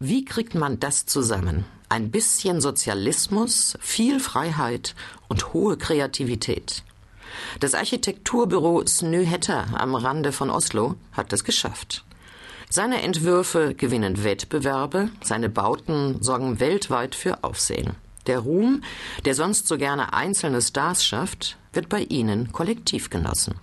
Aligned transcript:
Wie 0.00 0.24
kriegt 0.24 0.54
man 0.54 0.78
das 0.78 1.06
zusammen? 1.06 1.64
Ein 1.88 2.12
bisschen 2.12 2.60
Sozialismus, 2.60 3.76
viel 3.80 4.20
Freiheit 4.20 4.94
und 5.26 5.52
hohe 5.52 5.76
Kreativität. 5.76 6.84
Das 7.58 7.74
Architekturbüro 7.74 8.86
Snøhetta 8.86 9.66
am 9.74 9.96
Rande 9.96 10.30
von 10.30 10.50
Oslo 10.50 10.94
hat 11.10 11.32
es 11.32 11.42
geschafft. 11.42 12.04
Seine 12.70 13.02
Entwürfe 13.02 13.74
gewinnen 13.74 14.22
Wettbewerbe, 14.22 15.10
seine 15.20 15.48
Bauten 15.48 16.22
sorgen 16.22 16.60
weltweit 16.60 17.16
für 17.16 17.42
Aufsehen. 17.42 17.96
Der 18.28 18.38
Ruhm, 18.38 18.82
der 19.24 19.34
sonst 19.34 19.66
so 19.66 19.76
gerne 19.78 20.12
einzelne 20.12 20.62
Stars 20.62 21.04
schafft, 21.04 21.56
wird 21.72 21.88
bei 21.88 22.02
ihnen 22.02 22.52
kollektiv 22.52 23.10
genossen. 23.10 23.56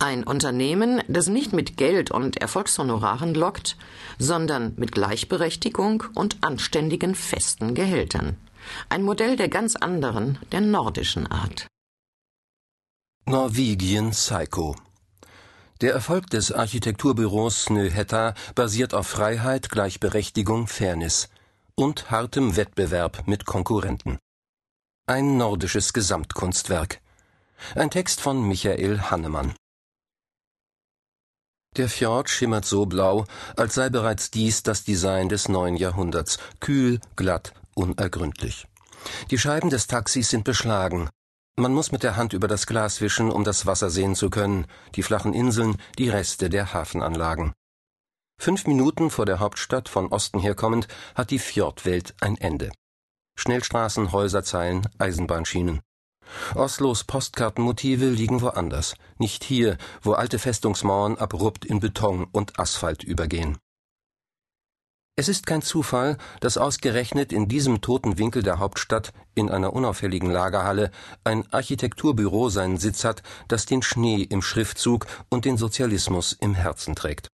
Ein 0.00 0.22
Unternehmen, 0.22 1.02
das 1.08 1.26
nicht 1.26 1.52
mit 1.52 1.76
Geld 1.76 2.12
und 2.12 2.36
Erfolgshonoraren 2.36 3.34
lockt, 3.34 3.76
sondern 4.18 4.74
mit 4.76 4.92
Gleichberechtigung 4.92 6.04
und 6.14 6.36
anständigen 6.40 7.16
festen 7.16 7.74
Gehältern. 7.74 8.36
Ein 8.88 9.02
Modell 9.02 9.36
der 9.36 9.48
ganz 9.48 9.74
anderen, 9.74 10.38
der 10.52 10.60
nordischen 10.60 11.26
Art. 11.26 11.66
Norwegian 13.26 14.12
Psycho 14.12 14.76
Der 15.80 15.94
Erfolg 15.94 16.30
des 16.30 16.52
Architekturbüros 16.52 17.64
Snøhetta 17.64 18.34
basiert 18.54 18.94
auf 18.94 19.08
Freiheit, 19.08 19.68
Gleichberechtigung, 19.68 20.68
Fairness 20.68 21.28
und 21.74 22.10
hartem 22.10 22.56
Wettbewerb 22.56 23.26
mit 23.26 23.46
Konkurrenten. 23.46 24.18
Ein 25.06 25.36
nordisches 25.38 25.92
Gesamtkunstwerk. 25.92 27.00
Ein 27.74 27.90
Text 27.90 28.20
von 28.20 28.46
Michael 28.46 29.00
Hannemann. 29.00 29.54
Der 31.78 31.88
Fjord 31.88 32.28
schimmert 32.28 32.64
so 32.64 32.86
blau, 32.86 33.24
als 33.56 33.74
sei 33.74 33.88
bereits 33.88 34.32
dies 34.32 34.64
das 34.64 34.82
Design 34.82 35.28
des 35.28 35.48
neuen 35.48 35.76
Jahrhunderts, 35.76 36.38
kühl, 36.58 37.00
glatt, 37.14 37.54
unergründlich. 37.74 38.66
Die 39.30 39.38
Scheiben 39.38 39.70
des 39.70 39.86
Taxis 39.86 40.28
sind 40.28 40.42
beschlagen. 40.42 41.08
Man 41.54 41.72
muss 41.72 41.92
mit 41.92 42.02
der 42.02 42.16
Hand 42.16 42.32
über 42.32 42.48
das 42.48 42.66
Glas 42.66 43.00
wischen, 43.00 43.30
um 43.30 43.44
das 43.44 43.64
Wasser 43.64 43.90
sehen 43.90 44.16
zu 44.16 44.28
können, 44.28 44.66
die 44.96 45.04
flachen 45.04 45.32
Inseln, 45.32 45.76
die 45.98 46.08
Reste 46.08 46.50
der 46.50 46.72
Hafenanlagen. 46.72 47.52
Fünf 48.40 48.66
Minuten 48.66 49.08
vor 49.08 49.24
der 49.24 49.38
Hauptstadt 49.38 49.88
von 49.88 50.08
Osten 50.08 50.40
her 50.40 50.56
kommend 50.56 50.88
hat 51.14 51.30
die 51.30 51.38
Fjordwelt 51.38 52.14
ein 52.20 52.36
Ende. 52.38 52.72
Schnellstraßen, 53.36 54.10
Häuserzeilen, 54.10 54.88
Eisenbahnschienen. 54.98 55.80
Oslos 56.54 57.04
Postkartenmotive 57.04 58.08
liegen 58.10 58.40
woanders, 58.40 58.94
nicht 59.18 59.44
hier, 59.44 59.78
wo 60.02 60.12
alte 60.12 60.38
Festungsmauern 60.38 61.16
abrupt 61.16 61.64
in 61.64 61.80
Beton 61.80 62.26
und 62.30 62.58
Asphalt 62.58 63.04
übergehen. 63.04 63.58
Es 65.18 65.28
ist 65.28 65.46
kein 65.46 65.62
Zufall, 65.62 66.16
dass 66.38 66.58
ausgerechnet 66.58 67.32
in 67.32 67.48
diesem 67.48 67.80
toten 67.80 68.18
Winkel 68.18 68.44
der 68.44 68.60
Hauptstadt, 68.60 69.12
in 69.34 69.50
einer 69.50 69.72
unauffälligen 69.72 70.30
Lagerhalle, 70.30 70.92
ein 71.24 71.44
Architekturbüro 71.52 72.50
seinen 72.50 72.78
Sitz 72.78 73.02
hat, 73.02 73.24
das 73.48 73.66
den 73.66 73.82
Schnee 73.82 74.22
im 74.22 74.42
Schriftzug 74.42 75.06
und 75.28 75.44
den 75.44 75.56
Sozialismus 75.56 76.34
im 76.34 76.54
Herzen 76.54 76.94
trägt. 76.94 77.26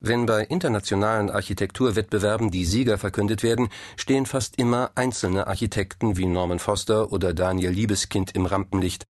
Wenn 0.00 0.26
bei 0.26 0.44
internationalen 0.44 1.30
Architekturwettbewerben 1.30 2.50
die 2.50 2.66
Sieger 2.66 2.98
verkündet 2.98 3.42
werden, 3.42 3.68
stehen 3.96 4.26
fast 4.26 4.58
immer 4.58 4.90
einzelne 4.94 5.46
Architekten 5.46 6.16
wie 6.16 6.26
Norman 6.26 6.58
Foster 6.58 7.12
oder 7.12 7.32
Daniel 7.32 7.70
Liebeskind 7.70 8.34
im 8.34 8.46
Rampenlicht. 8.46 9.04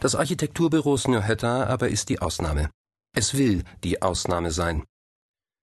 Das 0.00 0.14
Architekturbüro 0.14 0.96
Snøhetta 0.96 1.64
aber 1.64 1.88
ist 1.88 2.08
die 2.08 2.20
Ausnahme. 2.20 2.70
Es 3.12 3.36
will 3.36 3.64
die 3.82 4.02
Ausnahme 4.02 4.52
sein. 4.52 4.84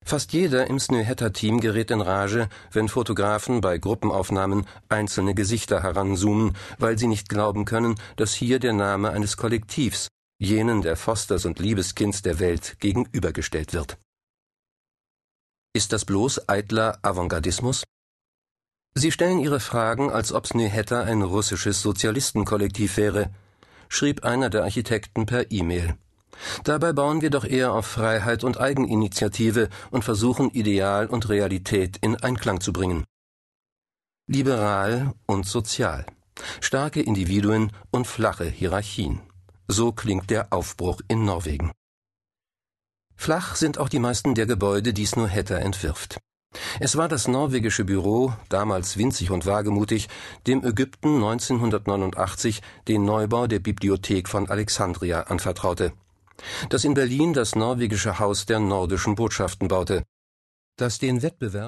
Fast 0.06 0.34
jeder 0.34 0.68
im 0.68 0.80
Snøhetta-Team 0.80 1.60
gerät 1.60 1.92
in 1.92 2.02
Rage, 2.02 2.50
wenn 2.72 2.88
Fotografen 2.88 3.62
bei 3.62 3.78
Gruppenaufnahmen 3.78 4.66
einzelne 4.90 5.34
Gesichter 5.34 5.84
heranzoomen, 5.84 6.56
weil 6.78 6.98
sie 6.98 7.08
nicht 7.08 7.30
glauben 7.30 7.66
können, 7.66 7.96
dass 8.16 8.34
hier 8.34 8.60
der 8.60 8.74
Name 8.74 9.12
eines 9.12 9.38
Kollektivs, 9.38 10.08
jenen 10.40 10.82
der 10.82 10.96
Fosters 10.96 11.46
und 11.46 11.60
Liebeskinds 11.60 12.22
der 12.22 12.40
Welt, 12.40 12.78
gegenübergestellt 12.80 13.74
wird. 13.74 13.98
Ist 15.78 15.94
das 15.94 16.06
bloß 16.06 16.50
eitler 16.50 16.98
Avantgardismus? 17.04 17.84
Sie 18.96 19.12
stellen 19.12 19.38
Ihre 19.38 19.60
Fragen, 19.60 20.10
als 20.10 20.34
ob 20.34 20.48
Snehetta 20.48 21.04
ein 21.04 21.22
russisches 21.22 21.84
Sozialistenkollektiv 21.84 22.98
wäre, 22.98 23.30
schrieb 23.88 24.24
einer 24.24 24.50
der 24.50 24.64
Architekten 24.64 25.28
per 25.28 25.52
E-Mail. 25.52 25.96
Dabei 26.64 26.94
bauen 26.94 27.22
wir 27.22 27.30
doch 27.30 27.46
eher 27.46 27.74
auf 27.74 27.86
Freiheit 27.86 28.44
und 28.44 28.60
Eigeninitiative 28.60 29.70
und 29.92 30.04
versuchen 30.04 30.50
Ideal 30.50 31.06
und 31.06 31.30
Realität 31.30 31.98
in 32.02 32.16
Einklang 32.16 32.60
zu 32.60 32.74
bringen. 32.74 33.04
Liberal 34.26 35.14
und 35.28 35.46
sozial. 35.46 36.08
Starke 36.60 37.02
Individuen 37.04 37.72
und 37.92 38.08
flache 38.08 38.46
Hierarchien. 38.46 39.22
So 39.68 39.92
klingt 39.92 40.32
der 40.32 40.52
Aufbruch 40.52 41.02
in 41.08 41.24
Norwegen. 41.24 41.72
Flach 43.18 43.56
sind 43.56 43.80
auch 43.80 43.90
die 43.90 44.00
meisten 44.00 44.36
der 44.36 44.46
Gebäude, 44.46 44.94
die 44.94 45.06
Snohetta 45.06 45.58
entwirft. 45.58 46.20
Es 46.80 46.96
war 46.96 47.08
das 47.08 47.28
norwegische 47.28 47.84
Büro, 47.84 48.34
damals 48.48 48.98
winzig 48.98 49.32
und 49.32 49.46
wagemutig, 49.46 50.08
dem 50.46 50.64
Ägypten 50.64 51.16
1989 51.16 52.62
den 52.88 53.04
Neubau 53.04 53.48
der 53.48 53.60
Bibliothek 53.60 54.30
von 54.30 54.50
Alexandria 54.50 55.24
anvertraute, 55.24 55.92
das 56.70 56.86
in 56.86 56.94
Berlin 56.94 57.34
das 57.34 57.56
norwegische 57.56 58.20
Haus 58.20 58.46
der 58.46 58.60
nordischen 58.60 59.16
Botschaften 59.16 59.68
baute, 59.68 60.04
das 60.78 61.00
den 61.00 61.22
Wettbewerb 61.22 61.66